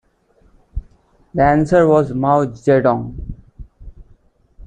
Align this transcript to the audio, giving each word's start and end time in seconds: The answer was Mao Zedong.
The 1.35 1.43
answer 1.43 1.87
was 1.87 2.11
Mao 2.11 2.45
Zedong. 2.45 3.13